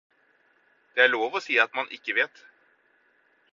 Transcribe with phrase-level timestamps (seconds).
[0.95, 2.43] Det er lov å si at man ikke vet.